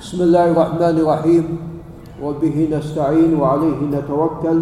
بسم 0.00 0.22
الله 0.22 0.50
الرحمن 0.50 0.96
الرحيم 0.98 1.58
وبه 2.24 2.68
نستعين 2.72 3.40
وعليه 3.40 3.80
نتوكل 3.92 4.60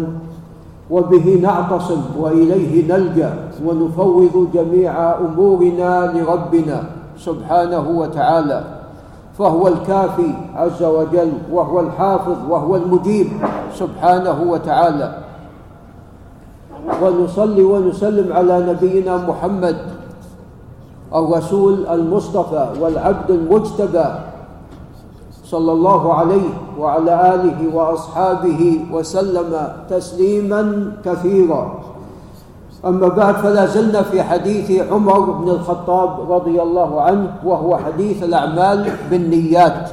وبه 0.91 1.39
نعتصم 1.41 2.01
واليه 2.19 2.87
نلجا 2.93 3.33
ونفوض 3.65 4.47
جميع 4.53 5.15
امورنا 5.17 6.11
لربنا 6.15 6.83
سبحانه 7.17 7.89
وتعالى 7.89 8.63
فهو 9.37 9.67
الكافي 9.67 10.31
عز 10.55 10.83
وجل 10.83 11.31
وهو 11.51 11.79
الحافظ 11.79 12.37
وهو 12.49 12.75
المجيب 12.75 13.27
سبحانه 13.75 14.41
وتعالى 14.51 15.17
ونصلي 17.01 17.63
ونسلم 17.63 18.33
على 18.33 18.59
نبينا 18.73 19.17
محمد 19.17 19.77
الرسول 21.15 21.87
المصطفى 21.87 22.69
والعبد 22.81 23.31
المجتبى 23.31 24.05
صلى 25.49 25.71
الله 25.71 26.13
عليه 26.13 26.49
وعلى 26.79 27.33
آله 27.33 27.59
وأصحابه 27.73 28.61
وسلم 28.93 29.49
تسليما 29.89 30.91
كثيرا. 31.05 31.79
أما 32.85 33.07
بعد 33.07 33.35
فلا 33.35 33.65
زلنا 33.65 34.01
في 34.01 34.23
حديث 34.23 34.91
عمر 34.91 35.19
بن 35.19 35.49
الخطاب 35.49 36.31
رضي 36.31 36.61
الله 36.61 37.01
عنه 37.01 37.27
وهو 37.43 37.77
حديث 37.77 38.23
الأعمال 38.23 38.91
بالنيات. 39.09 39.89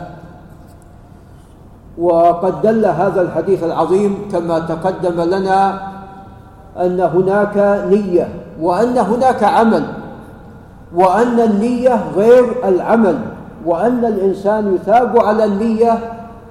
وقد 1.99 2.63
دل 2.63 2.87
هذا 2.87 3.21
الحديث 3.21 3.65
العظيم 3.65 4.29
كما 4.33 4.59
تقدم 4.59 5.21
لنا 5.21 5.81
أن 6.77 7.01
هناك 7.01 7.57
نية 7.89 8.29
وأن 8.61 8.99
هناك 8.99 9.43
عمل 9.45 9.85
وأن 10.95 11.41
النية 11.41 12.13
غير 12.17 12.45
العمل. 12.65 13.36
وأن 13.67 14.05
الإنسان 14.05 14.75
يثاب 14.75 15.19
على 15.19 15.45
النية 15.45 15.99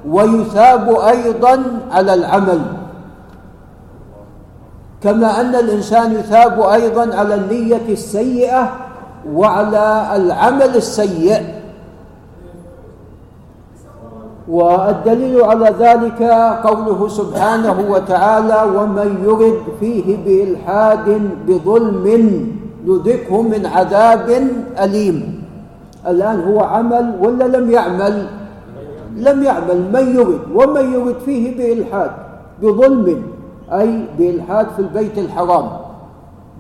ويثاب 0.10 0.90
أيضا 0.90 1.64
على 1.92 2.14
العمل. 2.14 2.62
كما 5.02 5.42
أن 5.42 5.56
الإنسان 5.56 6.14
يثاب 6.14 6.62
أيضا 6.62 7.16
على 7.16 7.36
النية 7.36 7.90
السيئة 7.90 8.72
وعلى 9.34 10.12
العمل 10.16 10.76
السيء. 10.76 11.56
والدليل 14.48 15.42
على 15.42 15.74
ذلك 15.80 16.24
قوله 16.64 17.08
سبحانه 17.08 17.86
وتعالى 17.90 18.78
ومن 18.78 19.24
يرد 19.24 19.64
فيه 19.80 20.18
بإلحاد 20.18 21.22
بظلم 21.48 22.06
نذقه 22.88 23.42
من 23.42 23.66
عذاب 23.66 24.48
أليم. 24.80 25.45
الآن 26.08 26.44
هو 26.44 26.60
عمل 26.60 27.16
ولا 27.22 27.58
لم 27.58 27.72
يعمل؟ 27.72 28.28
لم 29.18 29.44
يعمل. 29.44 29.92
من 29.94 30.16
يرد 30.16 30.40
ومن 30.54 30.94
يرد 30.94 31.16
فيه 31.26 31.58
بإلحاد 31.58 32.12
بظلم 32.62 33.24
أي 33.72 34.06
بإلحاد 34.18 34.68
في 34.76 34.80
البيت 34.80 35.18
الحرام 35.18 35.68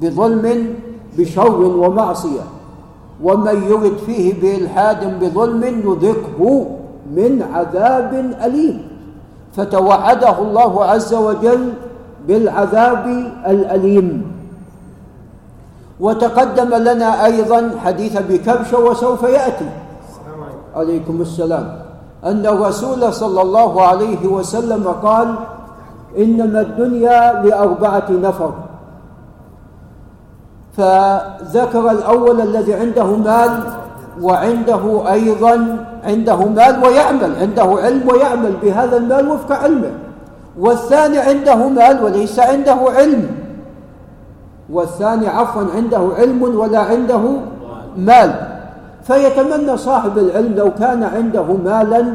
بظلم 0.02 0.76
بشر 1.18 1.62
ومعصية. 1.62 2.46
ومن 3.24 3.64
يرد 3.70 3.98
فيه 4.06 4.42
بإلحاد 4.42 5.20
بظلم 5.20 5.64
نذقه 5.64 6.66
من 7.16 7.42
عذاب 7.54 8.34
أليم. 8.46 8.82
فتوعده 9.54 10.40
الله 10.40 10.86
عز 10.86 11.14
وجل 11.14 11.74
بالعذاب 12.28 13.06
الأليم. 13.48 14.35
وتقدم 16.00 16.76
لنا 16.76 17.26
أيضا 17.26 17.72
حديث 17.86 18.18
أبي 18.18 18.38
كبشة 18.38 18.80
وسوف 18.80 19.24
يأتي. 19.24 19.70
عليكم 20.76 21.22
السلام. 21.22 21.82
أن 22.26 22.46
الرسول 22.46 23.14
صلى 23.14 23.42
الله 23.42 23.82
عليه 23.82 24.28
وسلم 24.28 24.88
قال 25.04 25.36
إنما 26.18 26.62
الدنيا 26.62 27.42
لأربعة 27.44 28.08
نفر. 28.10 28.54
فذكر 30.78 31.92
الأول 31.92 32.42
الذي 32.42 32.74
عنده 32.74 33.06
مال 33.06 33.52
وعنده 34.22 35.14
أيضا 35.14 35.78
عنده 36.04 36.36
مال 36.36 36.84
ويعمل 36.86 37.36
عنده 37.36 37.64
علم 37.84 38.10
ويعمل 38.10 38.54
بهذا 38.64 38.98
المال 38.98 39.30
وفق 39.30 39.56
علمه. 39.56 39.92
والثاني 40.60 41.18
عنده 41.18 41.56
مال 41.56 42.04
وليس 42.04 42.40
عنده 42.40 42.78
علم. 42.96 43.45
والثاني 44.70 45.28
عفوا 45.28 45.64
عنده 45.76 46.10
علم 46.18 46.44
ولا 46.44 46.80
عنده 46.80 47.22
مال. 47.98 48.32
فيتمنى 49.04 49.78
صاحب 49.78 50.18
العلم 50.18 50.54
لو 50.56 50.74
كان 50.74 51.04
عنده 51.04 51.44
مالا 51.44 52.06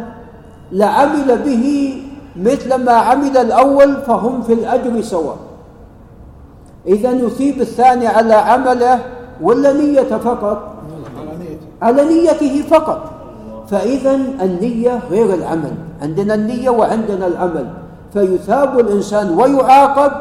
لعمل 0.73 1.39
به 1.45 1.97
مثل 2.37 2.85
ما 2.85 2.93
عمل 2.93 3.37
الأول 3.37 3.97
فهم 3.97 4.43
في 4.43 4.53
الأجر 4.53 5.01
سواء. 5.03 5.37
إذا 6.87 7.11
يثيب 7.11 7.61
الثاني 7.61 8.07
على 8.07 8.35
عمله 8.35 8.99
ولا 9.41 9.73
نية 9.73 10.03
فقط؟ 10.03 10.75
على 11.83 12.05
نيته 12.05 12.63
فقط. 12.71 13.11
فإذا 13.71 14.15
النية 14.43 15.01
غير 15.11 15.35
العمل. 15.35 15.73
عندنا 16.03 16.35
النية 16.35 16.71
وعندنا 16.71 17.27
العمل. 17.27 17.67
فيثاب 18.13 18.79
الإنسان 18.81 19.39
ويعاقب 19.39 20.13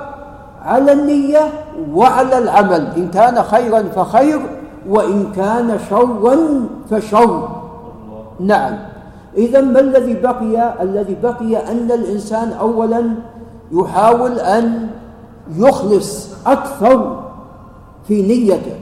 على 0.70 0.92
النية 0.92 1.52
وعلى 1.94 2.38
العمل. 2.38 2.88
إن 2.98 3.08
كان 3.12 3.44
خيرا 3.44 3.84
فخير 3.96 4.40
وإن 4.90 5.32
كان 5.36 5.80
شرا 5.90 6.38
فشر 6.92 7.50
نعم. 8.40 8.78
إذا 9.38 9.62
ما 9.62 9.80
الذي 9.80 10.14
بقي؟ 10.14 10.84
الذي 10.84 11.18
بقي 11.24 11.72
أن 11.72 11.92
الإنسان 11.92 12.52
أولا 12.52 13.04
يحاول 13.72 14.40
أن 14.40 14.88
يخلص 15.56 16.30
أكثر 16.48 17.20
في 18.08 18.22
نيته 18.22 18.76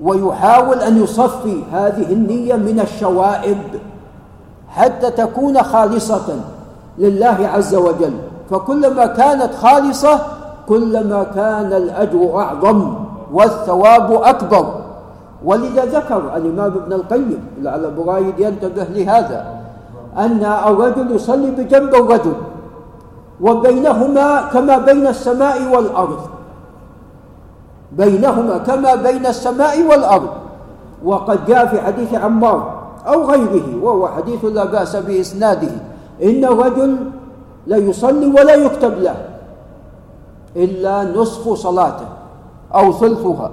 ويحاول 0.00 0.78
أن 0.78 1.02
يصفي 1.02 1.62
هذه 1.72 2.12
النية 2.12 2.54
من 2.54 2.80
الشوائب 2.80 3.58
حتى 4.68 5.10
تكون 5.10 5.62
خالصة 5.62 6.36
لله 6.98 7.50
عز 7.54 7.74
وجل. 7.74 8.12
فكلما 8.50 9.06
كانت 9.06 9.54
خالصة 9.54 10.20
كلما 10.68 11.26
كان 11.34 11.72
الأجر 11.72 12.38
أعظم 12.38 12.94
والثواب 13.32 14.12
أكبر. 14.12 14.66
ولذا 15.44 15.84
ذكر 15.84 16.36
الإمام 16.36 16.72
ابن 16.76 16.92
القيم 16.92 17.40
لعل 17.62 17.90
برايد 17.90 18.38
ينتبه 18.38 18.84
لهذا 18.84 19.46
أن 20.18 20.44
الرجل 20.44 21.10
يصلي 21.10 21.50
بجنب 21.50 21.94
الرجل 21.94 22.32
وبينهما 23.40 24.42
كما 24.52 24.78
بين 24.78 25.06
السماء 25.06 25.74
والأرض. 25.74 26.18
بينهما 27.92 28.58
كما 28.58 28.94
بين 28.94 29.26
السماء 29.26 29.82
والأرض. 29.82 30.30
وقد 31.04 31.38
جاء 31.46 31.66
في 31.66 31.80
حديث 31.80 32.14
عمار 32.14 32.82
أو 33.06 33.24
غيره 33.24 33.82
وهو 33.82 34.08
حديث 34.08 34.44
لا 34.44 34.64
بأس 34.64 34.96
بإسناده 34.96 35.74
إن 36.22 36.44
الرجل 36.44 36.96
لا 37.66 37.76
يصلي 37.76 38.26
ولا 38.26 38.54
يكتب 38.54 38.98
له. 38.98 39.31
إلا 40.56 41.04
نصف 41.04 41.52
صلاته 41.52 42.06
أو 42.74 42.92
ثلثها 42.92 43.50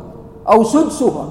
أو 0.49 0.63
سدسها. 0.63 1.25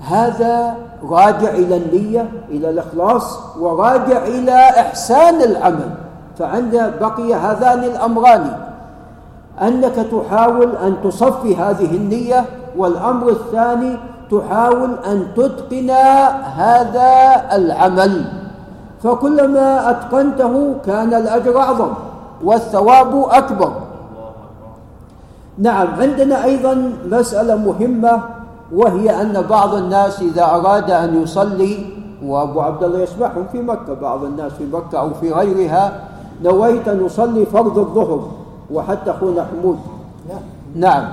هذا 0.00 0.74
راجع 1.02 1.50
إلى 1.50 1.76
النية 1.76 2.30
إلى 2.48 2.70
الإخلاص 2.70 3.38
وراجع 3.60 4.26
إلى 4.26 4.58
إحسان 4.68 5.42
العمل. 5.42 5.90
فعند 6.38 6.92
بقي 7.00 7.34
هذان 7.34 7.84
الأمران 7.84 8.56
أنك 9.62 9.94
تحاول 9.94 10.76
أن 10.76 10.96
تصفي 11.04 11.56
هذه 11.56 11.96
النية 11.96 12.44
والأمر 12.76 13.28
الثاني 13.28 13.96
تحاول 14.30 14.94
أن 15.06 15.26
تتقن 15.36 15.90
هذا 16.56 17.10
العمل. 17.52 18.24
فكلما 19.02 19.90
أتقنته 19.90 20.74
كان 20.86 21.14
الأجر 21.14 21.58
أعظم. 21.58 21.92
والثواب 22.44 23.24
أكبر. 23.30 23.72
نعم 25.58 25.88
عندنا 26.00 26.44
أيضا 26.44 26.92
مسألة 27.10 27.56
مهمة 27.56 28.22
وهي 28.72 29.22
أن 29.22 29.42
بعض 29.50 29.74
الناس 29.74 30.22
إذا 30.22 30.44
أراد 30.44 30.90
أن 30.90 31.22
يصلي 31.22 31.86
وأبو 32.24 32.60
عبد 32.60 32.82
الله 32.82 33.00
يسمعهم 33.00 33.44
في 33.52 33.62
مكة 33.62 33.94
بعض 33.94 34.24
الناس 34.24 34.52
في 34.52 34.66
مكة 34.72 34.98
أو 34.98 35.14
في 35.14 35.32
غيرها 35.32 36.00
نويت 36.44 36.88
أن 36.88 37.04
أصلي 37.04 37.46
فرض 37.46 37.78
الظهر 37.78 38.28
وحتى 38.72 39.10
أخونا 39.10 39.46
حمود. 39.52 39.78
نعم 40.76 41.04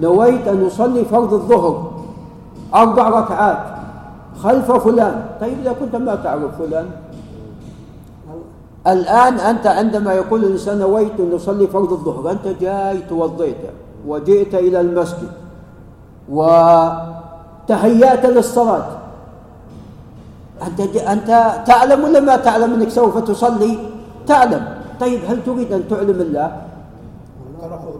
نويت 0.00 0.48
أن 0.48 0.66
أصلي 0.66 1.04
فرض 1.04 1.34
الظهر 1.34 1.90
أربع 2.74 3.08
ركعات 3.08 3.58
خلف 4.42 4.72
فلان. 4.72 5.24
طيب 5.40 5.58
إذا 5.62 5.72
كنت 5.72 5.96
ما 5.96 6.14
تعرف 6.14 6.58
فلان 6.58 6.86
الآن 8.86 9.34
أنت 9.34 9.66
عندما 9.66 10.12
يقول 10.12 10.44
الإنسان 10.44 10.78
نويت 10.78 11.20
أن 11.20 11.34
أصلي 11.34 11.66
فرض 11.66 11.92
الظهر 11.92 12.30
أنت 12.30 12.48
جاي 12.60 12.98
توضيت 13.08 13.56
وجئت 14.06 14.54
إلى 14.54 14.80
المسجد 14.80 15.30
وتهيأت 16.30 18.26
للصلاة. 18.26 18.86
أنت, 20.66 20.80
أنت 20.96 21.30
تعلم 21.66 22.04
ولا 22.04 22.20
ما 22.20 22.36
تعلم 22.36 22.74
أنك 22.74 22.88
سوف 22.88 23.18
تصلي؟ 23.18 23.78
تعلم. 24.26 24.68
طيب 25.00 25.20
هل 25.28 25.44
تريد 25.44 25.72
أن 25.72 25.88
تعلم 25.88 26.20
الله؟ 26.20 26.56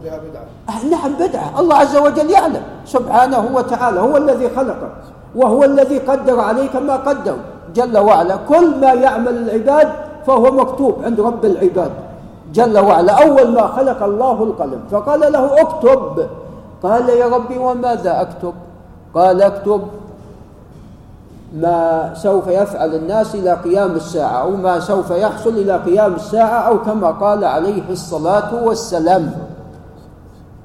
بها 0.03 0.19
بدعة 0.23 0.47
نعم 0.89 1.13
بدعة. 1.13 1.59
الله 1.59 1.75
عز 1.75 1.95
وجل 1.97 2.29
يعلم. 2.29 2.61
سبحانه 2.85 3.49
وتعالى 3.53 3.99
هو 3.99 4.17
الذي 4.17 4.49
خلقك 4.55 4.91
وهو 5.35 5.63
الذي 5.63 5.97
قدر 5.97 6.39
عليك 6.39 6.75
ما 6.75 6.95
قدر. 6.95 7.35
جل 7.75 7.97
وعلا 7.97 8.35
كل 8.49 8.79
ما 8.79 8.93
يعمل 8.93 9.37
العباد 9.37 10.06
فهو 10.27 10.51
مكتوب 10.51 10.95
عند 11.03 11.19
رب 11.19 11.45
العباد. 11.45 11.91
جل 12.53 12.77
وعلا 12.77 13.23
أول 13.27 13.51
ما 13.51 13.67
خلق 13.67 14.03
الله 14.03 14.43
القلم 14.43 14.81
فقال 14.91 15.19
له 15.31 15.61
اكتب. 15.61 16.27
قال 16.83 17.09
يا 17.09 17.27
ربي 17.27 17.57
وماذا 17.57 18.21
أكتب؟ 18.21 18.53
قال 19.15 19.41
اكتب 19.41 19.81
ما 21.57 22.13
سوف 22.13 22.47
يفعل 22.47 22.95
الناس 22.95 23.35
إلى 23.35 23.53
قيام 23.53 23.91
الساعة 23.91 24.41
أو 24.41 24.51
ما 24.51 24.79
سوف 24.79 25.09
يحصل 25.11 25.49
إلى 25.49 25.77
قيام 25.77 26.13
الساعة 26.13 26.59
أو 26.67 26.81
كما 26.81 27.11
قال 27.11 27.45
عليه 27.45 27.83
الصلاة 27.89 28.63
والسلام. 28.63 29.31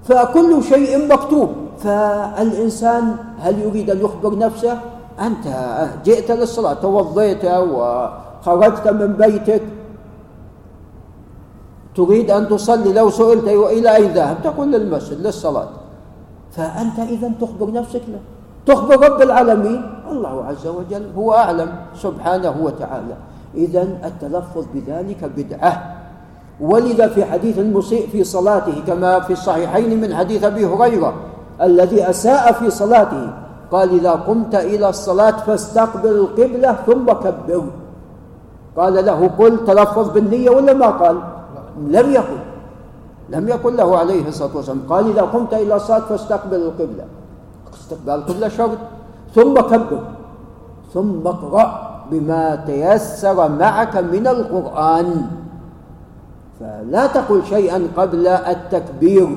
فكل 0.04 0.62
شيء 0.62 1.08
مكتوب. 1.08 1.48
فالإنسان 1.78 3.16
هل 3.38 3.58
يريد 3.58 3.90
أن 3.90 4.00
يخبر 4.00 4.38
نفسه؟ 4.38 4.78
أنت 5.20 5.46
جئت 6.04 6.30
للصلاة 6.30 6.74
توضيت 6.74 7.44
وخرجت 8.42 8.88
من 8.88 9.12
بيتك. 9.14 9.62
تريد 11.94 12.30
أن 12.30 12.48
تصلي؟ 12.48 12.92
لو 12.92 13.10
سئلت 13.10 13.46
إلى 13.48 13.96
أين 13.96 14.10
ذهب؟ 14.10 14.36
تقول 14.44 14.72
للمسجد 14.72 15.20
للصلاة. 15.20 15.68
فأنت 16.52 16.98
إذا 16.98 17.32
تخبر 17.40 17.72
نفسك 17.72 18.02
له. 18.08 18.20
تخبر 18.66 18.96
رب 18.98 19.22
العالمين. 19.22 19.80
الله 20.10 20.44
عز 20.44 20.66
وجل 20.66 21.06
هو 21.16 21.32
أعلم 21.32 21.70
سبحانه 21.94 22.54
وتعالى. 22.62 23.16
إذا 23.54 23.82
التلفظ 23.82 24.64
بذلك 24.74 25.30
بدعة. 25.36 25.72
ولذا 26.60 27.06
في 27.08 27.24
حديث 27.24 27.58
المسيء 27.58 28.08
في 28.08 28.24
صلاته 28.24 28.82
كما 28.86 29.20
في 29.20 29.32
الصحيحين 29.32 30.00
من 30.00 30.14
حديث 30.14 30.44
أبي 30.44 30.66
هريرة 30.66 31.14
الذي 31.62 32.10
أساء 32.10 32.52
في 32.52 32.70
صلاته. 32.70 33.30
قال 33.72 33.88
إذا 33.94 34.10
قمت 34.10 34.54
إلى 34.54 34.88
الصلاة 34.88 35.36
فاستقبل 35.48 36.10
القبلة 36.10 36.76
ثم 36.86 37.06
كبر 37.12 37.64
قال 38.76 39.04
له 39.06 39.30
قل 39.38 39.64
تلفظ 39.66 40.10
بالنية 40.10 40.50
ولا 40.50 40.72
ما 40.72 40.86
قال؟ 40.86 41.16
لم 41.88 42.10
يقل. 42.10 42.40
لم 43.28 43.48
يقل 43.48 43.76
له 43.76 43.98
عليه 43.98 44.28
الصلاة 44.28 44.56
والسلام. 44.56 44.82
قال 44.88 45.08
إذا 45.10 45.22
قمت 45.22 45.54
إلى 45.54 45.74
الصلاة 45.76 46.00
فاستقبل 46.00 46.56
القبلة. 46.56 47.04
استقبال 47.74 48.14
القبلة 48.14 48.48
شرط 48.48 48.78
ثم 49.34 49.54
كبر. 49.54 50.02
ثم 50.94 51.26
اقرأ 51.26 51.92
بما 52.10 52.56
تيسر 52.56 53.48
معك 53.48 53.96
من 53.96 54.26
القرآن. 54.26 55.26
فلا 56.60 57.06
تقل 57.06 57.42
شيئا 57.44 57.88
قبل 57.96 58.26
التكبير. 58.26 59.28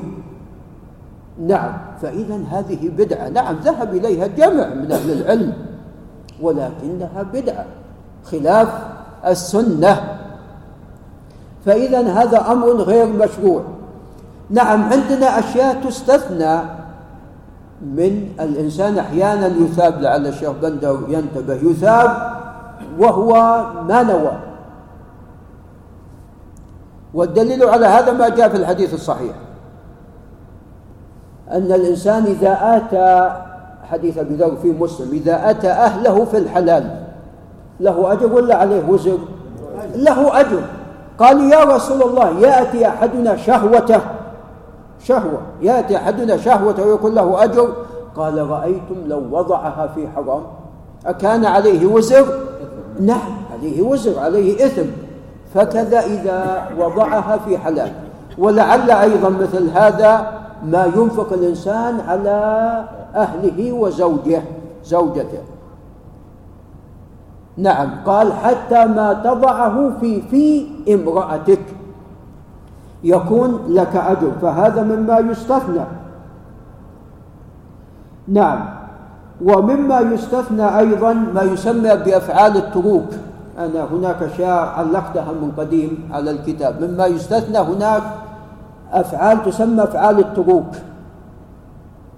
نعم 1.46 1.72
فإذا 2.02 2.40
هذه 2.50 2.88
بدعة. 2.88 3.28
نعم 3.28 3.56
ذهب 3.64 3.94
إليها 3.94 4.26
جمع 4.26 4.66
من 4.74 4.92
أهل 4.92 5.12
العلم 5.12 5.52
ولكنها 6.40 7.22
بدعة. 7.32 7.66
خلاف 8.24 8.95
السنة. 9.26 10.18
فإذا 11.66 12.00
هذا 12.00 12.52
أمر 12.52 12.72
غير 12.72 13.06
مشروع. 13.06 13.62
نعم 14.50 14.92
عندنا 14.92 15.38
أشياء 15.38 15.82
تستثنى 15.84 16.60
من 17.82 18.28
الإنسان 18.40 18.98
أحيانا 18.98 19.46
يثاب 19.46 20.00
لعل 20.00 20.26
الشيخ 20.26 20.50
بندر 20.62 20.98
ينتبه 21.08 21.54
يثاب 21.54 22.10
وهو 22.98 23.32
ما 23.88 24.02
نوى. 24.02 24.38
والدليل 27.14 27.64
على 27.64 27.86
هذا 27.86 28.12
ما 28.12 28.28
جاء 28.28 28.48
في 28.48 28.56
الحديث 28.56 28.94
الصحيح. 28.94 29.34
أن 31.52 31.72
الإنسان 31.72 32.24
إذا 32.24 32.58
آتى 32.76 33.36
حديث 33.90 34.18
أبي 34.18 34.34
ذر 34.34 34.56
في 34.62 34.70
مسلم 34.70 35.08
إذا 35.12 35.50
أتى 35.50 35.68
أهله 35.68 36.24
في 36.24 36.38
الحلال 36.38 37.05
له 37.80 38.12
أجر 38.12 38.32
ولا 38.32 38.56
عليه 38.56 38.88
وزر؟ 38.88 39.18
له 39.94 40.40
أجر. 40.40 40.60
قال 41.18 41.52
يا 41.52 41.64
رسول 41.64 42.02
الله 42.02 42.40
يأتي 42.40 42.88
أحدنا 42.88 43.36
شهوته. 43.36 44.00
شهوة. 45.00 45.38
يأتي 45.62 45.96
أحدنا 45.96 46.36
شهوته 46.36 46.86
ويكون 46.86 47.14
له 47.14 47.44
أجر. 47.44 47.68
قال 48.16 48.50
رأيتم 48.50 48.96
لو 49.06 49.22
وضعها 49.30 49.90
في 49.94 50.08
حرام؟ 50.16 50.42
أكان 51.06 51.44
عليه 51.44 51.86
وزر؟ 51.86 52.26
نعم 53.00 53.32
عليه 53.52 53.82
وزر 53.82 54.18
عليه 54.18 54.66
إثم. 54.66 54.86
فكذا 55.54 56.00
إذا 56.00 56.68
وضعها 56.78 57.36
في 57.36 57.58
حلال. 57.58 57.92
ولعل 58.38 58.90
أيضا 58.90 59.28
مثل 59.28 59.70
هذا 59.74 60.32
ما 60.64 60.90
ينفق 60.96 61.32
الإنسان 61.32 62.00
على 62.08 62.38
أهله 63.14 63.72
وزوجه 63.72 64.42
زوجته. 64.84 65.55
نعم. 67.56 67.90
قال 68.06 68.32
حتى 68.32 68.86
ما 68.86 69.12
تضعه 69.12 69.92
في 70.00 70.22
في 70.22 70.66
امرأتك. 70.94 71.62
يكون 73.04 73.60
لك 73.68 73.96
أجر 73.96 74.32
فهذا 74.42 74.82
مما 74.82 75.18
يستثنى. 75.18 75.84
نعم. 78.28 78.68
ومما 79.44 80.00
يستثنى 80.00 80.78
أيضا 80.78 81.12
ما 81.12 81.42
يسمى 81.42 81.96
بأفعال 81.96 82.56
التروك. 82.56 83.08
أنا 83.58 83.84
هناك 83.84 84.22
أشياء 84.22 84.66
علقتها 84.68 85.32
من 85.32 85.52
قديم 85.56 86.08
على 86.12 86.30
الكتاب. 86.30 86.82
مما 86.84 87.06
يستثنى 87.06 87.58
هناك 87.58 88.02
أفعال 88.92 89.44
تسمى 89.44 89.82
أفعال 89.82 90.18
التروك. 90.18 90.70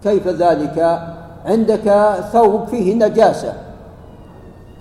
كيف 0.03 0.29
ذلك؟ 0.29 1.01
عندك 1.47 2.17
ثوب 2.33 2.67
فيه 2.67 2.95
نجاسة. 2.95 3.68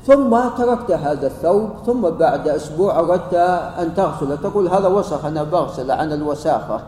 ثم 0.07 0.37
تركت 0.57 0.91
هذا 0.91 1.27
الثوب 1.27 1.69
ثم 1.85 2.01
بعد 2.01 2.47
أسبوع 2.47 2.99
أردت 2.99 3.33
أن 3.79 3.93
تغسله 3.95 4.35
تقول 4.35 4.67
هذا 4.67 4.87
وسخ 4.87 5.25
أنا 5.25 5.43
بغسل 5.43 5.91
عن 5.91 6.11
الوساخة. 6.11 6.79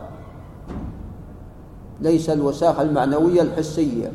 ليس 2.01 2.29
الوساخة 2.29 2.81
المعنوية 2.81 3.41
الحسية. 3.41 4.11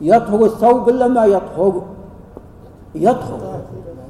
يطهر 0.00 0.44
الثوب 0.44 0.88
إلا 0.88 1.08
ما 1.08 1.24
يطهر. 1.24 1.82
يطهر. 2.94 3.60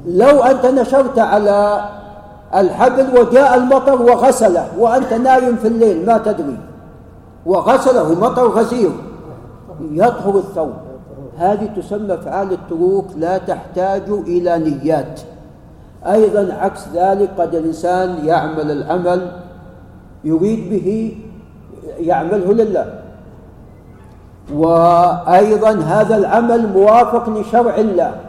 لو 0.07 0.43
أنت 0.43 0.67
نشرت 0.67 1.19
على 1.19 1.85
الحبل 2.55 3.21
وجاء 3.21 3.55
المطر 3.55 4.03
وغسله 4.03 4.69
وأنت 4.79 5.13
نايم 5.13 5.57
في 5.57 5.69
الليل 5.69 6.07
ما 6.07 6.19
تدري. 6.19 6.59
وغسله 7.47 8.15
مطر 8.21 8.49
غزير 8.49 8.91
يطهر 9.81 10.39
الثوب. 10.39 10.92
هذه 11.39 11.67
تسمى 11.77 12.15
افعال 12.15 12.53
التروك 12.53 13.07
لا 13.17 13.39
تحتاج 13.39 14.03
إلى 14.09 14.59
نيات. 14.59 15.21
أيضا 16.07 16.55
عكس 16.55 16.89
ذلك 16.95 17.31
قد 17.39 17.55
الإنسان 17.55 18.27
يعمل 18.27 18.71
العمل 18.71 19.33
يريد 20.25 20.71
به 20.71 21.19
يعمله 21.99 22.53
لله. 22.53 23.03
وأيضا 24.55 25.71
هذا 25.71 26.17
العمل 26.17 26.69
موافق 26.73 27.29
لشرع 27.31 27.75
الله. 27.75 28.21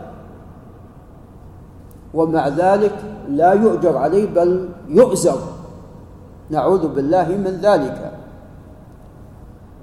ومع 2.14 2.48
ذلك 2.48 2.94
لا 3.30 3.54
يؤجر 3.54 3.98
عليه 3.98 4.30
بل 4.30 4.70
يؤزر. 4.90 5.40
نعوذ 6.50 6.88
بالله 6.88 7.28
من 7.28 7.60
ذلك. 7.62 8.12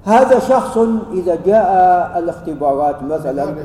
هذا 0.05 0.39
شخص 0.39 0.77
إذا 1.13 1.37
جاء 1.45 2.13
الاختبارات 2.17 3.03
مثلا 3.03 3.55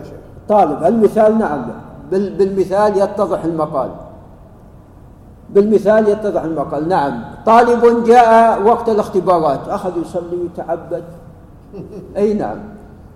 طالب 0.48 0.84
المثال 0.84 1.38
نعم. 1.38 1.66
بالمثال 2.10 2.96
يتضح 2.96 3.44
المقال. 3.44 3.90
بالمثال 5.50 6.08
يتضح 6.08 6.42
المقال. 6.42 6.88
نعم. 6.88 7.20
طالب 7.46 8.04
جاء 8.04 8.62
وقت 8.62 8.88
الاختبارات 8.88 9.68
أخذ 9.68 9.92
يصلي 10.00 10.36
ويتعبد. 10.42 11.04
أي 12.16 12.34
نعم. 12.34 12.58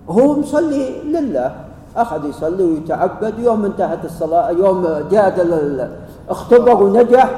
هو 0.09 0.39
مصلي 0.39 1.01
لله. 1.03 1.55
أخذ 1.95 2.25
يصلي 2.25 2.63
ويتعبد. 2.63 3.39
يوم 3.39 3.65
انتهت 3.65 4.05
الصلاة 4.05 4.49
يوم 4.51 4.87
جاء 5.11 5.89
اختبر 6.29 6.83
ونجح. 6.83 7.29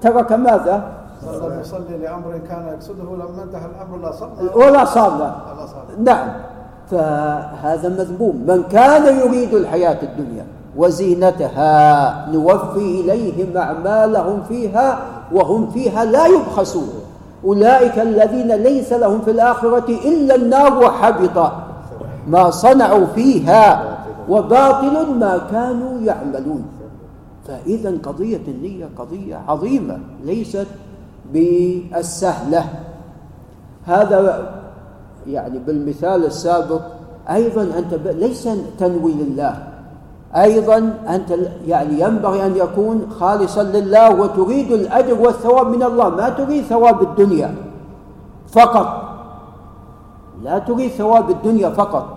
ترك 0.00 0.32
ماذا؟ 0.32 0.99
صلى 1.26 1.60
يصلي 1.60 1.96
لأمر 2.02 2.40
كان 2.48 2.66
يقصده 2.68 3.14
لما 3.14 3.42
انتهى 3.42 3.66
الأمر 3.66 3.98
لا 4.02 4.12
صلى. 4.12 4.50
ولا 4.54 4.84
صلى. 4.84 5.34
نعم. 6.04 6.28
فهذا 6.90 7.88
مذموم. 7.88 8.44
من 8.46 8.62
كان 8.62 9.18
يريد 9.18 9.54
الحياة 9.54 10.02
الدنيا 10.02 10.46
وزينتها 10.76 12.26
نوفي 12.32 13.00
إليهم 13.00 13.56
أعمالهم 13.56 14.42
فيها 14.48 14.98
وهم 15.32 15.70
فيها 15.70 16.04
لا 16.04 16.26
يبخسون. 16.26 16.88
أولئك 17.44 17.98
الذين 17.98 18.52
ليس 18.52 18.92
لهم 18.92 19.20
في 19.20 19.30
الآخرة 19.30 19.88
إلا 19.88 20.34
النار 20.34 20.78
وحبط. 20.78 21.52
ما 22.26 22.50
صنعوا 22.50 23.06
فيها 23.06 23.98
وباطل 24.28 25.14
ما 25.18 25.40
كانوا 25.50 26.00
يعملون. 26.00 26.64
فإذا 27.48 27.94
قضية 28.02 28.40
النية 28.48 28.88
قضية 28.98 29.40
عظيمة. 29.48 29.98
ليست 30.24 30.66
بالسهلة. 31.32 32.64
هذا 33.86 34.52
يعني 35.26 35.58
بالمثال 35.58 36.24
السابق 36.24 36.80
أيضا 37.30 37.62
أنت 37.62 37.94
ليس 37.94 38.48
تنوي 38.78 39.12
لله 39.12 39.66
أيضا 40.36 40.94
أنت 41.08 41.30
يعني 41.66 42.00
ينبغي 42.00 42.46
أن 42.46 42.56
يكون 42.56 43.06
خالصا 43.20 43.62
لله 43.62 44.20
وتريد 44.20 44.72
الأجر 44.72 45.20
والثواب 45.20 45.66
من 45.66 45.82
الله. 45.82 46.08
ما 46.08 46.28
تريد 46.28 46.64
ثواب 46.64 47.02
الدنيا 47.02 47.54
فقط. 48.52 49.02
لا 50.42 50.58
تريد 50.58 50.90
ثواب 50.90 51.30
الدنيا 51.30 51.70
فقط. 51.70 52.16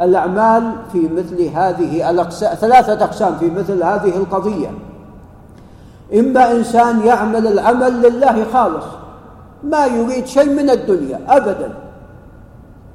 الأعمال 0.00 0.72
في 0.92 1.08
مثل 1.08 1.42
هذه 1.42 2.10
الأقسام 2.10 2.54
ثلاثة 2.54 3.04
أقسام 3.04 3.34
في 3.34 3.50
مثل 3.50 3.82
هذه 3.82 4.16
القضية. 4.16 4.70
إما 6.14 6.52
إنسان 6.52 7.00
يعمل 7.00 7.46
العمل 7.46 8.02
لله 8.02 8.44
خالص 8.52 8.84
ما 9.64 9.86
يريد 9.86 10.26
شيء 10.26 10.50
من 10.50 10.70
الدنيا 10.70 11.20
أبدا. 11.28 11.74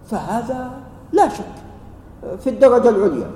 فهذا 0.07 0.69
لا 1.13 1.29
شك 1.29 1.55
في 2.39 2.49
الدرجة 2.49 2.89
العليا. 2.89 3.27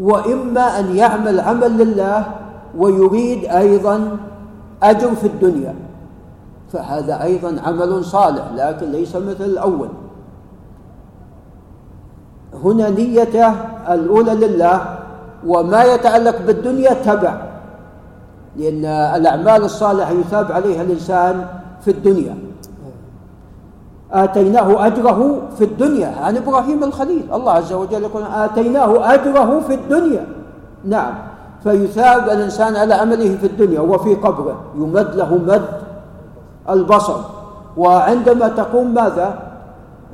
وإما 0.00 0.78
أن 0.78 0.96
يعمل 0.96 1.40
عمل 1.40 1.78
لله 1.78 2.24
ويريد 2.78 3.44
أيضا 3.44 4.16
أجر 4.82 5.14
في 5.14 5.26
الدنيا 5.26 5.74
فهذا 6.72 7.22
أيضا 7.22 7.60
عمل 7.66 8.04
صالح 8.04 8.44
لكن 8.54 8.92
ليس 8.92 9.16
مثل 9.16 9.44
الأول. 9.44 9.88
هنا 12.64 12.90
نيته 12.90 13.52
الأولى 13.88 14.34
لله 14.34 14.98
وما 15.46 15.84
يتعلق 15.84 16.36
بالدنيا 16.46 16.92
تبع. 16.92 17.51
لأن 18.56 18.84
الأعمال 18.84 19.64
الصالحة 19.64 20.12
يثاب 20.12 20.52
عليها 20.52 20.82
الإنسان 20.82 21.46
في 21.84 21.90
الدنيا. 21.90 22.36
آتيناه 24.12 24.86
أجره 24.86 25.40
في 25.58 25.64
الدنيا. 25.64 26.14
عن 26.20 26.36
إبراهيم 26.36 26.84
الخليل. 26.84 27.24
الله 27.34 27.52
عز 27.52 27.72
وجل 27.72 28.02
يقول 28.02 28.22
آتيناه 28.22 29.14
أجره 29.14 29.60
في 29.60 29.74
الدنيا. 29.74 30.26
نعم. 30.84 31.14
فيثاب 31.62 32.24
الإنسان 32.28 32.76
على 32.76 32.94
عمله 32.94 33.36
في 33.36 33.46
الدنيا 33.46 33.80
وفي 33.80 34.14
قبره. 34.14 34.60
يمد 34.76 35.14
له 35.14 35.34
مد 35.34 35.68
البصر. 36.70 37.20
وعندما 37.76 38.48
تقوم 38.48 38.94
ماذا؟ 38.94 39.38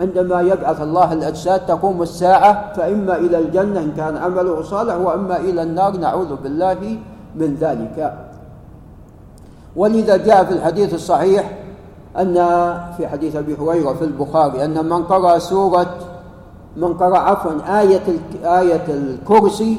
عندما 0.01 0.41
يبعث 0.41 0.83
الله 0.83 1.13
الأجساد 1.13 1.67
تقوم 1.67 2.03
الساعة. 2.03 2.73
فإما 2.73 3.17
إلى 3.17 3.39
الجنة 3.39 3.81
إن 3.81 3.93
كان 3.97 4.17
عمله 4.17 4.63
صالح 4.63 4.95
وإما 4.95 5.37
إلى 5.37 5.63
النار. 5.63 5.97
نعوذ 5.97 6.37
بالله 6.43 6.99
من 7.37 7.57
ذلك. 7.61 8.28
ولذا 9.77 10.17
جاء 10.17 10.45
في 10.45 10.53
الحديث 10.53 10.95
الصحيح 10.95 11.59
أن 12.19 12.35
في 12.97 13.09
حديث 13.09 13.37
أبي 13.37 13.57
هريرة 13.61 13.93
في 13.93 14.05
البخاري 14.05 14.65
أن 14.65 14.85
من 14.89 15.05
قرأ 15.05 15.39
سورة 15.39 15.95
من 16.77 16.95
قرأ 16.95 17.19
عفوا 17.19 17.81
آية 17.81 18.07
آية 18.45 18.85
الكرسي 18.89 19.79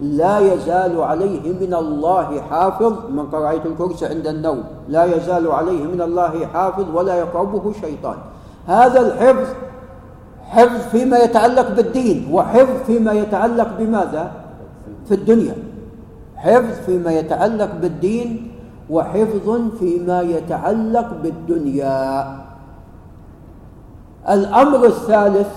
لا 0.00 0.38
يزال 0.38 1.00
عليه 1.02 1.52
من 1.52 1.74
الله 1.74 2.40
حافظ 2.40 2.94
من 3.10 3.26
قرأ 3.26 3.50
آية 3.50 3.64
الكرسي 3.64 4.06
عند 4.06 4.26
النوم 4.26 4.64
لا 4.88 5.04
يزال 5.04 5.50
عليه 5.50 5.84
من 5.84 6.00
الله 6.00 6.46
حافظ 6.46 6.84
ولا 6.94 7.14
يقربه 7.14 7.72
شيطان. 7.80 8.16
هذا 8.66 9.00
الحفظ 9.00 9.48
حفظ 10.44 10.88
فيما 10.90 11.18
يتعلق 11.18 11.70
بالدين 11.70 12.28
وحفظ 12.32 12.84
فيما 12.86 13.12
يتعلق 13.12 13.68
بماذا؟ 13.78 14.32
في 15.08 15.14
الدنيا. 15.14 15.54
حفظ 16.36 16.74
فيما 16.86 17.12
يتعلق 17.12 17.70
بالدين 17.82 18.52
وحفظ 18.90 19.60
فيما 19.78 20.20
يتعلق 20.20 21.08
بالدنيا. 21.22 22.36
الأمر 24.28 24.86
الثالث 24.86 25.48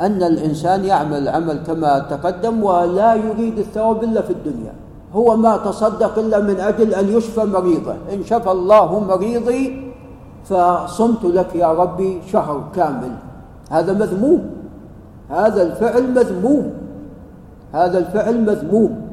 أن 0.00 0.22
الإنسان 0.22 0.84
يعمل 0.84 1.28
عمل 1.28 1.58
كما 1.66 1.98
تقدم 1.98 2.62
ولا 2.62 3.14
يريد 3.14 3.58
الثواب 3.58 4.04
إلا 4.04 4.22
في 4.22 4.32
الدنيا. 4.32 4.72
هو 5.14 5.36
ما 5.36 5.56
تصدق 5.56 6.18
إلا 6.18 6.40
من 6.40 6.60
أجل 6.60 6.94
أن 6.94 7.08
يشفى 7.08 7.44
مريضه. 7.44 7.94
إن 8.12 8.24
شفى 8.24 8.50
الله 8.50 8.98
مريضي 9.00 9.92
فصمت 10.44 11.24
لك 11.24 11.54
يا 11.54 11.72
ربي 11.72 12.22
شهر 12.32 12.62
كامل. 12.76 13.12
هذا 13.70 13.92
مذموم. 13.92 14.50
هذا 15.30 15.62
الفعل 15.62 16.14
مذموم. 16.14 16.72
هذا 17.72 17.98
الفعل 17.98 18.40
مذموم. 18.40 19.07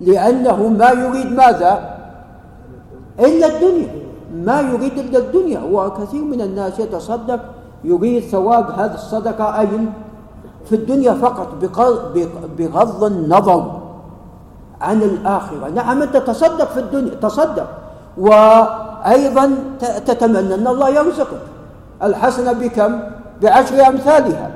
لأنه 0.00 0.68
ما 0.68 0.90
يريد 0.90 1.32
ماذا؟ 1.32 1.96
إلا 3.20 3.46
الدنيا. 3.46 3.88
ما 4.34 4.60
يريد 4.60 4.98
إلا 4.98 5.18
الدنيا. 5.18 5.60
وكثير 5.72 6.24
من 6.24 6.40
الناس 6.40 6.78
يتصدق 6.78 7.40
يريد 7.84 8.22
ثواب 8.22 8.70
هذه 8.70 8.94
الصدقة 8.94 9.60
أين 9.60 9.92
في 10.64 10.74
الدنيا 10.76 11.14
فقط 11.14 11.48
بغض 12.58 13.04
النظر 13.04 13.80
عن 14.80 15.02
الآخرة. 15.02 15.68
نعم 15.74 16.02
أنت 16.02 16.16
تصدق 16.16 16.68
في 16.70 16.80
الدنيا 16.80 17.14
تصدق. 17.14 17.68
وأيضا 18.18 19.50
تتمنى 20.06 20.54
أن 20.54 20.66
الله 20.66 20.88
يرزقك. 20.88 21.42
الحسنة 22.02 22.52
بكم؟ 22.52 23.00
بعشر 23.42 23.86
أمثالها. 23.88 24.50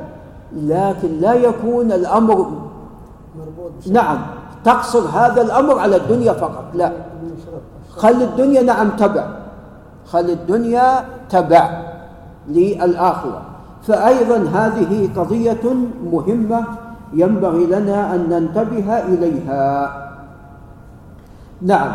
لكن 0.56 1.20
لا 1.20 1.34
يكون 1.34 1.92
الأمر 1.92 2.50
نعم. 3.90 4.18
تقصر 4.64 5.08
هذا 5.08 5.42
الأمر 5.42 5.78
على 5.78 5.96
الدنيا 5.96 6.32
فقط. 6.32 6.64
لا. 6.74 6.92
خل 7.96 8.22
الدنيا 8.22 8.62
نعم 8.62 8.90
تبع. 8.90 9.24
خل 10.06 10.30
الدنيا 10.30 11.04
تبع 11.30 11.82
للآخرة. 12.48 13.42
فأيضا 13.82 14.36
هذه 14.36 15.08
قضية 15.16 15.64
مهمة 16.12 16.64
ينبغي 17.12 17.66
لنا 17.66 18.14
أن 18.14 18.28
ننتبه 18.28 18.98
إليها. 18.98 19.92
نعم. 21.62 21.92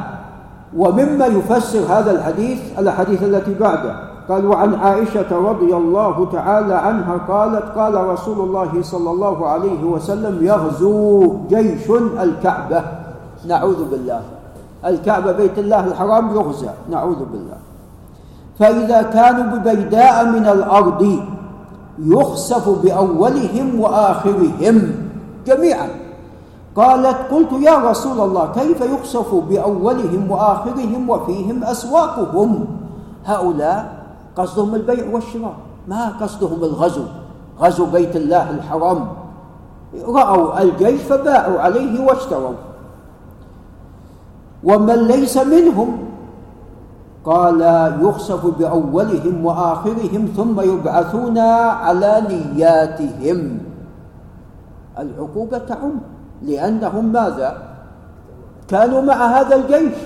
ومما 0.77 1.25
يفسر 1.25 1.79
هذا 1.79 2.11
الحديث 2.11 2.79
الحديث 2.79 3.23
التي 3.23 3.53
بعده. 3.53 4.08
قال 4.29 4.45
وعن 4.45 4.75
عائشة 4.75 5.31
رضي 5.31 5.75
الله 5.75 6.27
تعالى 6.31 6.73
عنها 6.73 7.17
قالت 7.27 7.65
قال 7.77 8.07
رسول 8.07 8.39
الله 8.39 8.81
صلى 8.81 9.11
الله 9.11 9.47
عليه 9.47 9.83
وسلم 9.83 10.45
يغزو 10.45 11.37
جيش 11.49 11.89
الكعبة. 12.19 12.83
نعوذ 13.47 13.89
بالله. 13.89 14.21
الكعبة 14.85 15.31
بيت 15.31 15.57
الله 15.59 15.85
الحرام 15.85 16.35
يغزى. 16.35 16.69
نعوذ 16.89 17.25
بالله. 17.25 17.57
فإذا 18.59 19.01
كانوا 19.01 19.57
ببيداء 19.57 20.25
من 20.25 20.45
الأرض 20.45 21.19
يخسف 21.99 22.69
بأولهم 22.69 23.79
وآخرهم 23.79 24.91
جميعا. 25.47 25.89
قالت 26.75 27.17
قلت 27.31 27.51
يا 27.51 27.77
رسول 27.77 28.19
الله 28.19 28.51
كيف 28.55 28.81
يخسف 28.81 29.35
بأولهم 29.35 30.31
وآخرهم 30.31 31.09
وفيهم 31.09 31.63
أسواقهم؟ 31.63 32.65
هؤلاء 33.25 33.98
قصدهم 34.39 34.75
البيع 34.75 35.05
والشراء. 35.13 35.55
ما 35.87 36.09
قصدهم 36.09 36.63
الغزو. 36.63 37.03
غزو 37.59 37.85
بيت 37.85 38.15
الله 38.15 38.49
الحرام. 38.49 39.07
رأوا 40.07 40.61
الجيش 40.61 41.01
فباعوا 41.01 41.59
عليه 41.59 42.05
واشتروا. 42.05 42.53
ومن 44.63 44.95
ليس 44.95 45.37
منهم 45.37 45.97
قال 47.25 47.61
يخسف 48.01 48.45
بأولهم 48.45 49.45
وآخرهم 49.45 50.27
ثم 50.37 50.61
يبعثون 50.61 51.37
على 51.37 52.23
نياتهم. 52.29 53.59
العقوبة 54.99 55.57
تعم. 55.57 55.91
لأنهم 56.41 57.05
ماذا؟ 57.05 57.57
كانوا 58.67 59.01
مع 59.01 59.15
هذا 59.15 59.55
الجيش. 59.55 59.97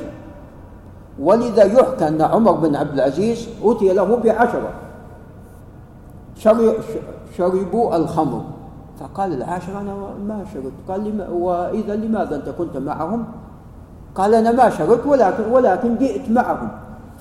ولذا 1.20 1.64
يحكى 1.64 2.08
أن 2.08 2.22
عمر 2.22 2.52
بن 2.52 2.76
عبد 2.76 2.94
العزيز 2.94 3.50
أتي 3.64 3.94
له 3.94 4.16
بعشرة. 4.24 4.70
شربوا 7.38 7.96
الخمر. 7.96 8.42
فقال 9.00 9.34
العاشرة 9.34 9.82
أنا 9.82 9.94
ما 10.28 10.46
شربت. 10.54 10.72
قال 10.90 11.04
لما 11.04 11.30
وإذا 11.30 11.96
لماذا 11.96 12.36
أنت 12.36 12.50
كنت 12.50 12.78
معهم؟ 12.78 13.26
قال 14.16 14.34
أنا 14.34 14.52
ما 14.52 14.70
شربت 14.70 15.06
ولكن 15.06 15.52
ولكن 15.52 15.98
جئت 15.98 16.30
معهم. 16.30 16.70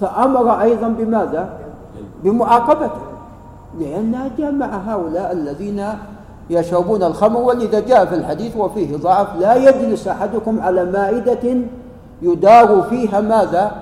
فأمر 0.00 0.62
أيضا 0.62 0.88
بماذا؟ 0.88 1.48
بمعاقبته. 2.24 3.00
لأنها 3.78 4.30
جاء 4.38 4.52
مع 4.52 4.66
هؤلاء 4.66 5.32
الذين 5.32 5.84
يشربون 6.50 7.02
الخمر 7.02 7.40
ولذا 7.40 7.80
جاء 7.80 8.06
في 8.06 8.14
الحديث 8.14 8.56
وفيه 8.56 8.96
ضعف 8.96 9.36
لا 9.36 9.54
يجلس 9.54 10.08
أحدكم 10.08 10.60
على 10.60 10.84
مائدة 10.84 11.56
يدار 12.22 12.82
فيها 12.90 13.20
ماذا؟ 13.20 13.72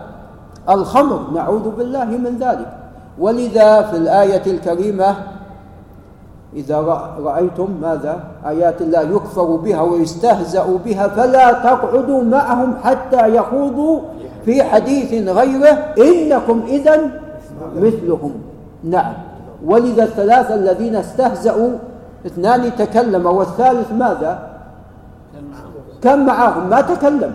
الخمر. 0.69 1.21
نعوذ 1.35 1.71
بالله 1.71 2.05
من 2.05 2.39
ذلك. 2.41 2.67
ولذا 3.19 3.83
في 3.83 3.97
الآية 3.97 4.43
الكريمة 4.47 5.15
إذا 6.57 6.81
رأيتم 7.25 7.69
ماذا؟ 7.83 8.21
آيات 8.47 8.83
الله 8.83 9.01
يكفر 9.01 9.45
بها 9.45 9.81
ويستهزأ 9.81 10.67
بها 10.85 11.09
فلا 11.09 11.53
تقعدوا 11.53 12.23
معهم 12.23 12.75
حتى 12.85 13.37
يخوضوا 13.37 14.01
في 14.45 14.63
حديث 14.63 15.29
غيره. 15.29 15.95
إنكم 15.99 16.63
إذا 16.69 17.01
مثلهم. 17.77 18.35
نعم. 18.85 19.13
ولذا 19.65 20.05
الثلاثة 20.05 20.55
الذين 20.55 20.97
استهزأوا 20.97 21.71
اثنان 22.27 22.77
تكلم 22.77 23.27
والثالث 23.27 23.93
ماذا؟ 23.93 24.39
كان 26.03 26.27
معهم. 26.27 26.71
ما 26.71 26.81
تكلم. 26.81 27.33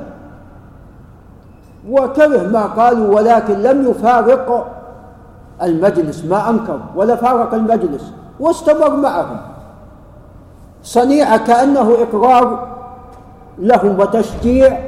وكره 1.90 2.48
ما 2.48 2.66
قالوا 2.66 3.16
ولكن 3.16 3.54
لم 3.54 3.90
يفارق 3.90 4.68
المجلس 5.64 6.26
ما 6.26 6.50
أنكر 6.50 6.80
ولا 6.96 7.16
فارق 7.16 7.54
المجلس 7.54 8.14
واستمر 8.40 8.96
معهم. 8.96 9.38
صنيعة 10.84 11.48
كأنه 11.48 11.92
إقرار 12.02 12.68
لهم 13.60 14.00
وتشجيع 14.00 14.80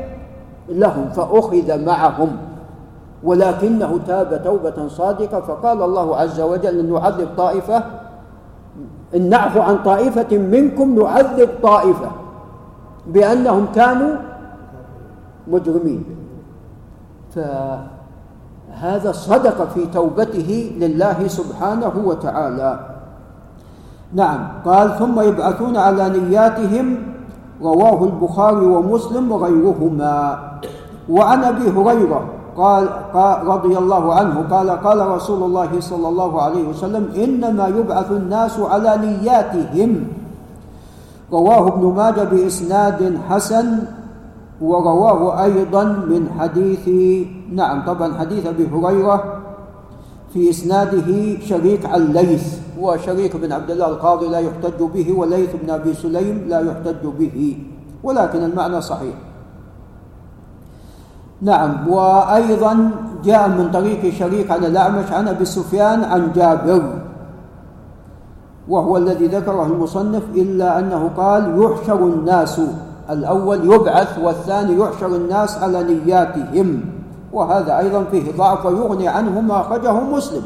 لهم 0.70 1.10
فأخذ 1.10 1.86
معهم. 1.86 2.38
ولكنه 3.24 4.00
تاب 4.08 4.42
توبة 4.44 4.88
صادقة 4.88 5.42
فقال 5.42 5.82
الله 5.82 6.18
عز 6.18 6.42
وجل 6.42 6.80
أن 6.80 6.94
نعذب 6.94 7.28
طائفة 7.38 7.84
إن 9.16 9.30
نعفو 9.30 9.62
عن 9.62 9.78
طائفة 9.78 10.38
منكم 10.38 11.00
نعذب 11.00 11.50
طائفة 11.64 12.12
بأنهم 13.08 13.66
كانوا 13.76 14.16
مجرمين. 15.48 16.27
فهذا 17.36 19.12
صدق 19.12 19.68
في 19.74 19.86
توبته 19.86 20.78
لله 20.80 21.28
سبحانه 21.28 21.94
وتعالى. 22.06 22.80
نعم 24.14 24.48
قال 24.66 24.98
ثم 25.00 25.20
يبعثون 25.20 25.78
على 25.78 26.10
نياتهم 26.10 26.98
رواه 27.62 28.04
البخاري 28.04 28.66
ومسلم 28.66 29.32
وغيرهما. 29.32 30.40
وعن 31.10 31.44
أبي 31.44 31.70
هريرة 31.70 32.22
قال, 32.58 32.88
رضي 33.48 33.78
الله 33.78 34.14
عنه 34.14 34.36
قال 34.50 34.70
قال 34.70 35.00
رسول 35.08 35.44
الله 35.44 35.80
صلى 35.80 36.08
الله 36.08 36.42
عليه 36.42 36.64
وسلم 36.68 37.04
إنما 37.16 37.68
يبعث 37.68 38.12
الناس 38.12 38.60
على 38.60 38.92
نياتهم. 38.98 40.08
رواه 41.32 41.68
ابن 41.68 41.84
ماجه 41.96 42.24
بإسناد 42.24 43.20
حسن 43.30 43.68
ورواه 44.62 45.44
أيضا 45.44 45.84
من 45.84 46.30
حديث 46.40 46.90
نعم 47.54 47.86
طبعا 47.86 48.14
حديث 48.14 48.46
أبي 48.46 48.68
هريرة 48.68 49.38
في 50.34 50.50
إسناده 50.50 51.40
شريك 51.40 51.86
عن 51.86 52.14
ليث 52.14 52.58
وشريك 52.80 53.36
بن 53.36 53.52
عبد 53.52 53.72
الله 53.72 53.88
القاضي 53.88 54.28
لا 54.28 54.40
يحتج 54.40 54.84
به 54.94 55.14
وليث 55.18 55.50
بن 55.64 55.70
أبي 55.70 55.94
سليم 55.94 56.46
لا 56.48 56.60
يحتج 56.60 57.06
به 57.20 57.58
ولكن 58.04 58.44
المعنى 58.44 58.82
صحيح. 58.82 59.16
نعم 61.42 61.90
وأيضا 61.90 62.92
جاء 63.24 63.50
من 63.50 63.72
طريق 63.74 64.14
شريك 64.14 64.52
عن 64.52 64.66
الأعمش 64.66 65.12
عن 65.12 65.28
أبي 65.28 65.46
سفيان 65.46 66.04
عن 66.04 66.32
جابر 66.36 66.84
وهو 68.68 68.98
الذي 68.98 69.28
ذكره 69.28 69.66
المصنف 69.66 70.24
إلا 70.36 70.80
أنه 70.80 71.10
قال 71.18 71.62
يحشر 71.62 72.00
الناس. 72.06 72.62
الأول 73.10 73.74
يبعث 73.74 74.20
والثاني 74.20 74.80
يحشر 74.80 75.08
الناس 75.08 75.58
على 75.58 75.84
نياتهم. 75.84 76.82
وهذا 77.34 77.78
أيضا 77.78 78.04
فيه 78.12 78.32
ضعف 78.38 78.66
ويغني 78.66 79.08
عنه 79.08 79.42
ما 79.42 79.62
أخرجه 79.62 80.00
مسلم. 80.00 80.44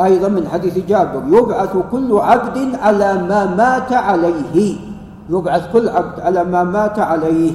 أيضا 0.00 0.28
من 0.28 0.48
حديث 0.48 0.78
جابر 0.78 1.22
يبعث 1.26 1.76
كل 1.92 2.18
عبد 2.18 2.74
على 2.82 3.14
ما 3.14 3.54
مات 3.54 3.92
عليه. 3.92 4.76
يبعث 5.30 5.72
كل 5.72 5.88
عبد 5.88 6.20
على 6.20 6.44
ما 6.44 6.64
مات 6.64 6.98
عليه. 6.98 7.52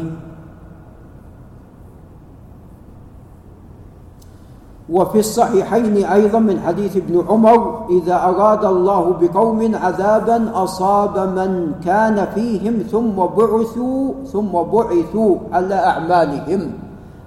وفي 4.90 5.20
الصحيحين 5.20 6.06
أيضا 6.06 6.40
من 6.40 6.60
حديث 6.60 6.98
ابن 6.98 7.26
عمر 7.30 7.86
إذا 7.90 8.16
أراد 8.16 8.66
الله 8.66 9.16
بقوم 9.22 9.76
عذابا 9.76 10.52
أصاب 10.54 11.18
من 11.20 11.72
كان 11.86 12.28
فيهم 12.36 12.74
ثم 12.92 13.16
بعثوا 13.16 14.14
ثم 14.34 14.52
بعثوا 14.52 15.36
على 15.52 15.76
أعمالهم 15.76 16.72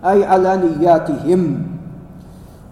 أي 0.04 0.24
على 0.24 0.56
نياتهم. 0.56 1.62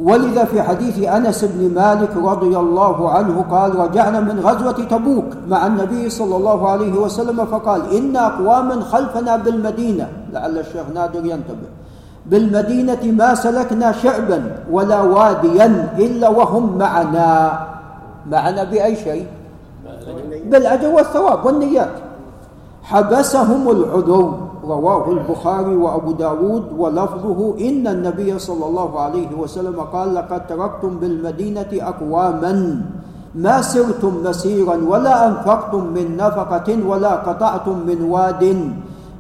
ولذا 0.01 0.45
في 0.45 0.63
حديث 0.63 1.03
أنس 1.03 1.45
بن 1.45 1.75
مالك 1.75 2.17
رضي 2.17 2.59
الله 2.59 3.11
عنه 3.11 3.45
قال 3.51 3.75
رجعنا 3.79 4.21
من 4.21 4.41
غزوة 4.41 4.73
تبوك 4.73 5.25
مع 5.49 5.67
النبي 5.67 6.11
صلى 6.11 6.37
الله 6.37 6.69
عليه 6.69 6.93
وسلم 6.93 7.47
فقال 7.47 7.97
إن 7.97 8.17
أقواما 8.17 8.81
خلفنا 8.81 9.37
بالمدينة. 9.37 10.09
لعل 10.33 10.59
الشيخ 10.59 10.85
نادر 10.95 11.27
ينتبه. 11.27 11.84
بالمدينة 12.27 13.03
ما 13.05 13.35
سلكنا 13.35 13.93
شعبا 13.93 14.65
ولا 14.71 15.01
واديا 15.03 15.93
إلا 15.99 16.29
وهم 16.29 16.79
معنا. 16.79 17.59
معنا 18.31 18.65
بأي 18.65 18.97
شيء؟ 18.97 19.27
بالأجر 20.49 20.89
والثواب 20.89 21.47
والنيات. 21.47 21.95
حبسهم 22.85 23.71
العذر 23.71 24.45
رواه 24.65 25.05
البخاري 25.13 25.77
وأبو 25.77 26.13
داود 26.13 26.65
ولفظه 26.79 27.55
إن 27.61 27.87
النبي 27.87 28.39
صلى 28.39 28.67
الله 28.67 29.01
عليه 29.01 29.31
وسلم 29.39 29.81
قال 29.81 30.15
لقد 30.15 30.47
تركتم 30.47 30.99
بالمدينة 30.99 31.73
أقواما 31.73 32.83
ما 33.35 33.63
سرتم 33.63 34.23
مسيرا 34.25 34.77
ولا 34.89 35.29
أنفقتم 35.29 35.85
من 35.85 36.17
نفقة 36.17 36.69
ولا 36.87 37.13
قطعتم 37.15 37.77
من 37.87 37.99
واد 38.03 38.73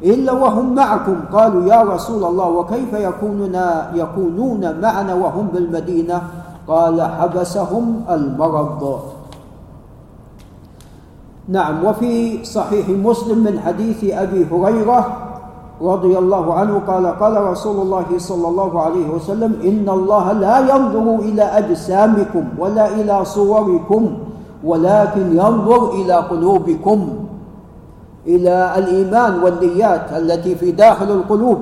إلا 0.05 0.33
وهم 0.33 0.75
معكم. 0.75 1.17
قالوا 1.33 1.64
يا 1.64 1.83
رسول 1.83 2.25
الله 2.25 2.49
وكيف 2.49 2.93
يكونون 2.93 3.57
يكونون 3.95 4.81
معنا 4.81 5.14
وهم 5.14 5.47
بالمدينة؟ 5.55 6.23
قال 6.69 7.03
حبسهم 7.03 8.05
المرض. 8.11 9.01
نعم 11.49 11.85
وفي 11.85 12.45
صحيح 12.45 12.88
مسلم 12.88 13.38
من 13.38 13.61
حديث 13.61 14.05
أبي 14.05 14.47
هريرة 14.53 15.01
رضي 15.83 16.19
الله 16.19 16.55
عنه 16.55 16.83
قال 16.87 17.07
قال 17.07 17.35
رسول 17.45 17.77
الله 17.83 18.07
صلى 18.19 18.49
الله 18.49 18.81
عليه 18.81 19.07
وسلم 19.09 19.53
إن 19.64 19.88
الله 19.88 20.33
لا 20.33 20.59
ينظر 20.59 21.19
إلى 21.21 21.43
أجسامكم 21.43 22.45
ولا 22.59 22.88
إلى 22.88 23.25
صوركم 23.25 24.03
ولكن 24.64 25.37
ينظر 25.37 25.90
إلى 25.90 26.14
قلوبكم. 26.14 27.24
إلى 28.27 28.73
الإيمان 28.79 29.43
والنيات 29.43 30.13
التي 30.13 30.55
في 30.55 30.73
داخل 30.73 31.11
القلوب. 31.11 31.59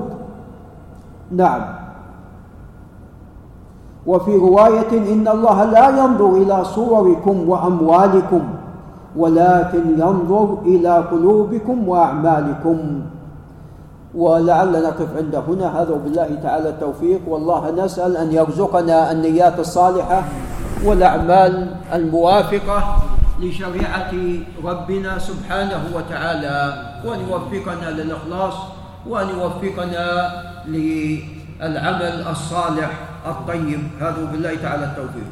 نعم. 1.31 1.61
وفي 4.07 4.35
رواية 4.35 5.13
إن 5.13 5.27
الله 5.27 5.63
لا 5.63 5.89
ينظر 5.89 6.29
إلى 6.35 6.65
صوركم 6.65 7.49
وأموالكم 7.49 8.41
ولكن 9.17 9.99
ينظر 9.99 10.57
إلى 10.65 10.97
قلوبكم 11.11 11.87
وأعمالكم. 11.89 13.01
ولعلنا 14.15 14.79
نقف 14.79 15.17
عند 15.17 15.35
هنا. 15.35 15.81
هذا 15.81 15.93
وبالله 15.93 16.29
تعالى 16.43 16.69
التوفيق. 16.69 17.21
والله 17.27 17.71
نسأل 17.71 18.17
أن 18.17 18.31
يرزقنا 18.31 19.11
النيات 19.11 19.59
الصالحة 19.59 20.23
والأعمال 20.85 21.67
الموافقة. 21.93 22.83
لشريعة 23.43 24.13
ربنا 24.63 25.19
سبحانه 25.19 25.83
وتعالى 25.93 26.57
وأن 27.05 27.19
يوفقنا 27.27 27.89
للإخلاص 27.91 28.53
وأن 29.07 29.29
يوفقنا 29.29 30.07
للعمل 30.67 32.15
الصالح 32.31 32.91
الطيب. 33.27 33.81
هذا 33.99 34.29
بالله 34.31 34.55
تعالى 34.55 34.85
التوفيق. 34.85 35.29